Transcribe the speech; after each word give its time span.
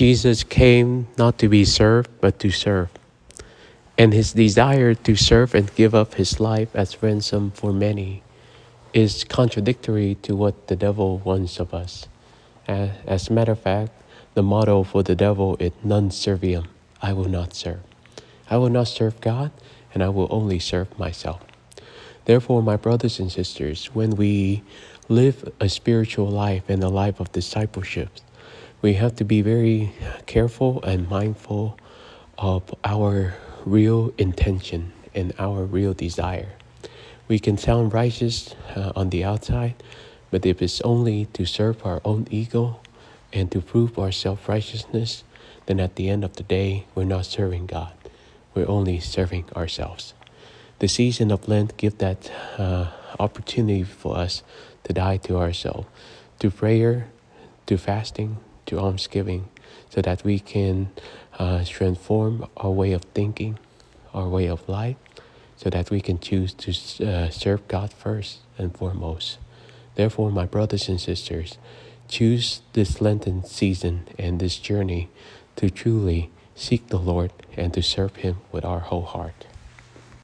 Jesus 0.00 0.44
came 0.44 1.08
not 1.18 1.36
to 1.40 1.46
be 1.46 1.62
served, 1.62 2.08
but 2.22 2.38
to 2.38 2.50
serve. 2.50 2.88
And 3.98 4.14
his 4.14 4.32
desire 4.32 4.94
to 4.94 5.14
serve 5.14 5.54
and 5.54 5.74
give 5.74 5.94
up 5.94 6.14
his 6.14 6.40
life 6.40 6.74
as 6.74 7.02
ransom 7.02 7.50
for 7.50 7.70
many 7.70 8.22
is 8.94 9.24
contradictory 9.24 10.14
to 10.22 10.34
what 10.34 10.68
the 10.68 10.74
devil 10.74 11.18
wants 11.18 11.60
of 11.60 11.74
us. 11.74 12.08
As 12.66 13.28
a 13.28 13.32
matter 13.34 13.52
of 13.52 13.60
fact, 13.60 13.92
the 14.32 14.42
motto 14.42 14.84
for 14.84 15.02
the 15.02 15.14
devil 15.14 15.58
is 15.60 15.72
non 15.84 16.08
serviam, 16.08 16.64
I 17.02 17.12
will 17.12 17.28
not 17.28 17.52
serve. 17.52 17.82
I 18.48 18.56
will 18.56 18.70
not 18.70 18.88
serve 18.88 19.20
God, 19.20 19.50
and 19.92 20.02
I 20.02 20.08
will 20.08 20.28
only 20.30 20.60
serve 20.60 20.98
myself. 20.98 21.42
Therefore, 22.24 22.62
my 22.62 22.76
brothers 22.76 23.20
and 23.20 23.30
sisters, 23.30 23.90
when 23.92 24.12
we 24.12 24.62
live 25.10 25.52
a 25.60 25.68
spiritual 25.68 26.28
life 26.28 26.70
and 26.70 26.82
a 26.82 26.88
life 26.88 27.20
of 27.20 27.30
discipleship, 27.32 28.08
we 28.82 28.94
have 28.94 29.14
to 29.16 29.24
be 29.24 29.42
very 29.42 29.92
careful 30.26 30.82
and 30.82 31.08
mindful 31.08 31.78
of 32.38 32.74
our 32.82 33.34
real 33.64 34.12
intention 34.16 34.92
and 35.14 35.34
our 35.38 35.64
real 35.64 35.92
desire. 35.92 36.52
We 37.28 37.38
can 37.38 37.58
sound 37.58 37.92
righteous 37.92 38.54
uh, 38.74 38.92
on 38.96 39.10
the 39.10 39.22
outside, 39.22 39.74
but 40.30 40.46
if 40.46 40.62
it's 40.62 40.80
only 40.80 41.26
to 41.26 41.44
serve 41.44 41.84
our 41.84 42.00
own 42.04 42.26
ego 42.30 42.80
and 43.32 43.50
to 43.52 43.60
prove 43.60 43.98
our 43.98 44.12
self 44.12 44.48
righteousness, 44.48 45.24
then 45.66 45.78
at 45.78 45.96
the 45.96 46.08
end 46.08 46.24
of 46.24 46.36
the 46.36 46.42
day, 46.42 46.86
we're 46.94 47.04
not 47.04 47.26
serving 47.26 47.66
God. 47.66 47.92
We're 48.54 48.68
only 48.68 48.98
serving 48.98 49.44
ourselves. 49.54 50.14
The 50.78 50.88
season 50.88 51.30
of 51.30 51.46
Lent 51.46 51.76
gives 51.76 51.96
that 51.96 52.32
uh, 52.56 52.90
opportunity 53.18 53.84
for 53.84 54.16
us 54.16 54.42
to 54.84 54.94
die 54.94 55.18
to 55.18 55.36
ourselves, 55.36 55.86
to 56.38 56.50
prayer, 56.50 57.08
to 57.66 57.76
fasting, 57.76 58.38
to 58.66 58.78
almsgiving 58.78 59.48
so 59.88 60.00
that 60.02 60.24
we 60.24 60.38
can 60.38 60.90
uh, 61.38 61.64
transform 61.64 62.46
our 62.56 62.70
way 62.70 62.92
of 62.92 63.02
thinking, 63.14 63.58
our 64.14 64.28
way 64.28 64.46
of 64.46 64.68
life, 64.68 64.96
so 65.56 65.70
that 65.70 65.90
we 65.90 66.00
can 66.00 66.18
choose 66.18 66.54
to 66.54 66.70
uh, 67.06 67.30
serve 67.30 67.66
God 67.68 67.92
first 67.92 68.38
and 68.56 68.74
foremost. 68.76 69.38
Therefore, 69.94 70.30
my 70.30 70.46
brothers 70.46 70.88
and 70.88 71.00
sisters, 71.00 71.58
choose 72.08 72.62
this 72.72 73.00
Lenten 73.00 73.44
season 73.44 74.06
and 74.18 74.40
this 74.40 74.56
journey 74.56 75.08
to 75.56 75.70
truly 75.70 76.30
seek 76.54 76.88
the 76.88 76.98
Lord 76.98 77.32
and 77.56 77.72
to 77.74 77.82
serve 77.82 78.16
Him 78.16 78.38
with 78.52 78.64
our 78.64 78.80
whole 78.80 79.04
heart. 79.04 79.46